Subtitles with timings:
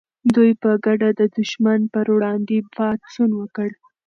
[0.35, 3.69] دوی په ګډه د دښمن پر وړاندې پاڅون وکړ.